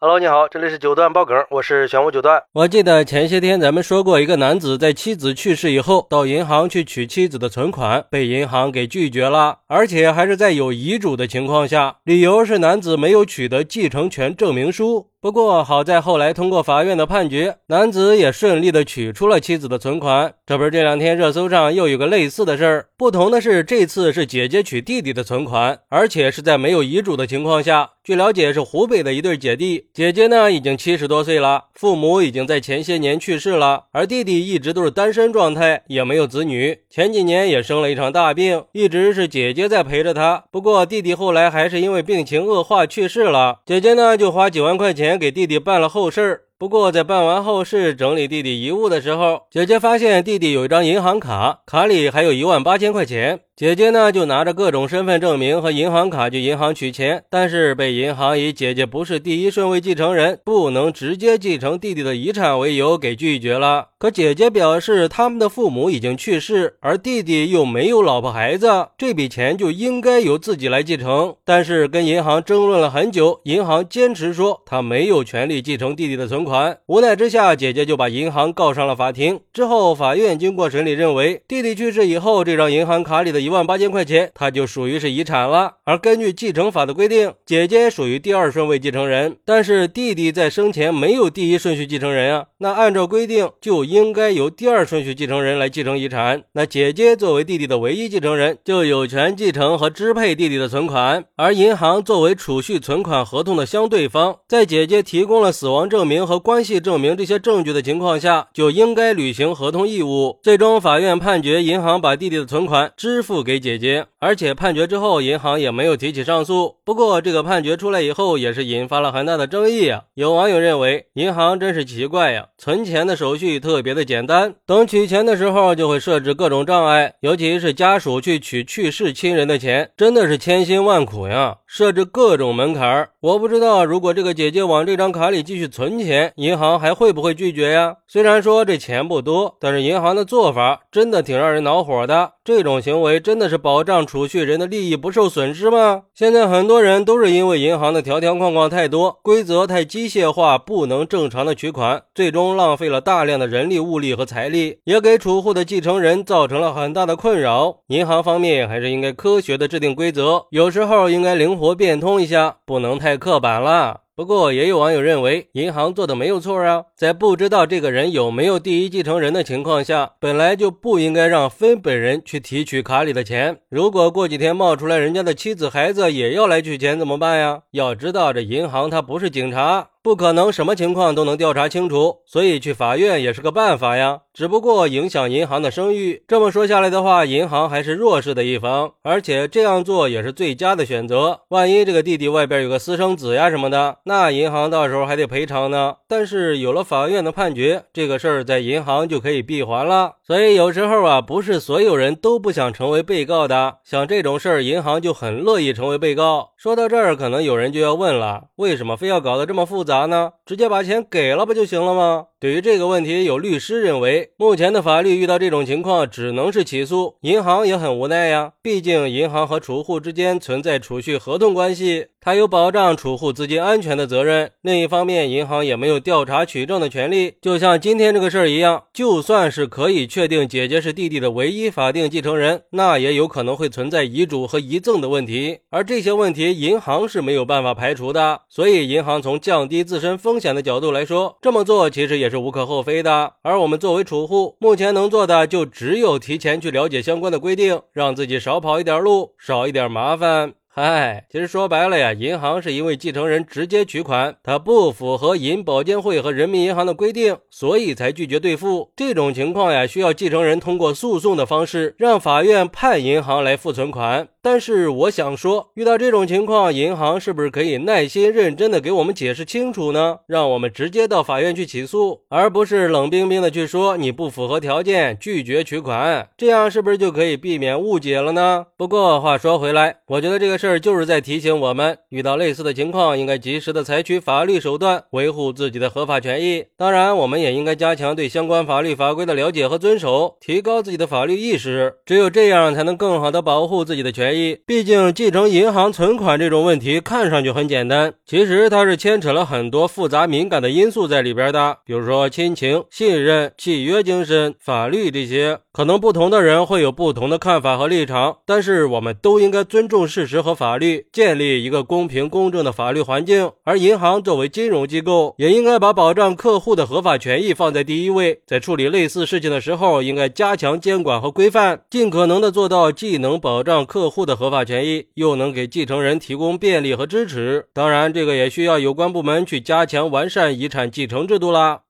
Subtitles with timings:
[0.00, 2.40] Hello，你好，这里是九段爆梗，我是玄武九段。
[2.52, 15.08] 我记得前些天咱们说过，一个男子在妻子去世以后，到银行去取妻子的存款，被银行给拒绝了，而且还是在有遗嘱的情况下，理由是男子没有取得继承权证明书。
[15.20, 20.34] 不过好在后来通过法院的判决，男子也顺利的取出了妻子的存款。
[20.46, 27.90] 这不是这两天热搜上又有个类似的事儿，不同的是这次是姐姐取弟弟的存款，而且是在没有遗嘱的情况下。
[28.04, 36.78] 据了解，是湖北的一对姐弟，姐姐呢已经七十多岁了，父母已经在前些年去世了，而弟弟一直都是单身状态，也没有子女。
[36.88, 40.44] 前几年也生了一场大病，一直是姐姐在陪着他。
[40.50, 46.47] 不过弟弟后来还是因为病情恶化去世了，姐姐呢就花几万块钱给弟弟办了后事儿。
[46.58, 53.38] 不过，在办完后事、整理弟弟遗物的时候，姐姐发现弟弟有一张银行卡，卡里还有一万八千块钱。
[53.54, 63.88] 姐姐呢，就拿着各种身份证明和银行卡去银行取钱，但是被银行以姐姐不是第一顺位继承人，不能直接继承弟弟的遗产为由给拒绝了。
[63.98, 71.34] 可姐姐表示，他们的父母已经去世，而弟弟又没有老婆孩子，这笔钱就应该由自己来继承。
[71.44, 76.47] 但是跟银行争论了很久，银行坚持说他没有权利继承弟弟的存款。
[76.48, 79.40] 款无奈之下，姐姐就把银行告上了法庭。
[79.52, 83.38] 之后，法院经过审理，认为弟弟去世以后，这张银行卡里的。
[83.38, 85.74] 一万八千块钱，他就属于是遗产了。
[85.84, 92.46] 而根据继承法的规定，姐姐属于第二顺位继承人，但是弟弟在生前没有第一顺序继承人啊。
[92.58, 96.42] 那按照规定，就应该由第二顺序继承人来继承遗产。
[96.52, 101.24] 那姐姐作为弟弟的唯一继承人，就有权继承和支配弟弟的存款。
[101.36, 110.38] 而银行作为储蓄存款合同的相对方，在姐姐提供了死亡证明和关系证明这些证据的情况下，就应该履行合同义务。
[110.42, 113.38] 最终，法院判决银行把弟弟的存款支付。
[113.42, 116.76] 给姐姐，而且判决之后，银行也没有提起上诉。
[116.84, 120.02] 不过，这个判决出来以后，也是引发了很大的争议啊。
[120.14, 133.08] 有网友认为，银行真是奇怪呀，存钱的手续特别的简单，等取钱的时候就会设置各种障碍，尤其是家属去取去世亲人的钱，真的是千辛万苦呀，设置各种门槛。
[133.20, 137.96] 我不知道，如果这个姐姐往这张卡里继续存钱，银行还会不会拒绝呀？
[138.08, 142.32] 虽然说这钱不多，但是银行的做法真的挺让人恼火的。
[142.44, 146.04] 这种行为真的是保障储蓄人的利益不受损失吗？
[146.14, 157.80] 现在很多人都是因为银行的条条框框太多，规则太机械化，不能正常的取款，最终浪费了大量的人力物力和财力，也给储户的继承人造成了很大的困扰。
[157.88, 164.07] 银行方面还是应该科学的制定规则，有时候应该灵活变通一下，不能太刻板了。
[164.18, 173.60] 不过，也有网友认为银行做的没有错啊，在不知道这个人有没有第一继承人的情况下，本来就不应该让非本人去提取卡里的钱。
[173.68, 177.60] 如果过几天冒出来人家的妻子孩子也要来取钱怎么办呀？
[177.70, 179.90] 要知道这银行它不是警察。
[180.08, 184.20] 不可能什么情况都能调查清楚，所以去法院也是个办法呀。
[184.32, 186.22] 只不过影响银行的声誉。
[186.26, 191.40] 这么说下来的话，银行还是弱势的一方，而且这样做也是最佳的选择。
[191.48, 195.96] 万一这个弟弟外边有个私生子呀什么的，那银行到时候还得赔偿呢。
[196.08, 200.14] 但是有了法院的判决，这个事儿在银行就可以闭环了。
[200.26, 203.78] 所以有时候啊，不是所有人都不想成为被告的。
[203.84, 206.52] 像这种事儿，银行就很乐意成为被告。
[206.56, 209.97] 说到这儿，可能有人就要问了：为什么非要搞得这么复杂？
[209.98, 210.32] 啥呢？
[210.48, 212.28] 直接把钱给了不就行了吗？
[212.40, 217.16] 对于这个问题，有律师认为，目前的法律遇到这种情况，只能是起诉。
[217.20, 224.52] 银行也很无奈呀，毕竟银行和储户之间存在储蓄合同关系，它有保障储户资金安全的责任。
[224.62, 227.34] 另一方面，银行也没有调查取证的权利。
[227.42, 238.42] 就像今天这个事儿一样，就算是可以确定姐姐是弟弟的唯一法定继承人，那也有可能会存在遗嘱和遗赠的问题，而这些问题银行是没有办法排除的。
[238.48, 242.28] 所以，银行从降低自身风风险的角度来说，这么做其实也。
[242.28, 250.52] 是无可厚非的，而我们作为储户，目前能做的就只有提前去了解相关的规定，让自己少跑一点路，少一点麻烦。
[250.70, 258.92] 嗨，其实说白了呀，银行是因为继承人直接取款，他不符合银保监会和人民银行的规定，所以才拒绝兑付。
[258.94, 264.28] 这种情况呀，需要继承人通过诉讼的方式，让法院判银行来付存款。
[264.40, 270.18] 但是我想说，遇到这种情况，银行是不是可以耐心认真的给我们解释清楚呢？
[270.28, 278.66] 让我们直接到法院去起诉，而不是冷冰冰的去说你不符合条件，拒绝取款，这样是不是就可以避免误解了呢？
[278.76, 280.67] 不过话说回来，我觉得这个事。
[280.68, 286.64] 事就是在提醒我们，遇到类似的情况，应该及时的采取法律手段维护自己的合法权益。
[286.76, 291.94] 当然，我们也应该加强对相关法律法规的了解和遵守，提高自己的法律意识。
[292.04, 294.58] 只有这样，才能更好的保护自己的权益。
[294.66, 305.58] 毕竟，继承银行存款这种问题看上去很简单，其实它是牵扯了很多复杂敏感的因素在里边的，比如说亲情、信任、契约精神、法律这些。
[305.78, 313.52] 可能不同的人会有不同的看法和立场，但是我们都应该尊重事实和法律，建立一个公平公正的法律环境。
[313.62, 318.40] 而银行作为金融机构，也应该把保障客户的合法权益放在第一位。
[318.44, 327.66] 在处理类似事情的时候，应该加强监管和规范，尽可能的做到既能保障客户的合法权益，又能给继承人提供便利和支持。
[327.72, 331.82] 当然，这个也需要有关部门去加强完善遗产继承制度啦。